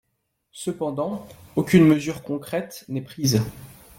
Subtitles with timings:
[0.55, 3.43] Cependant, aucune mesure concrète n’est prise.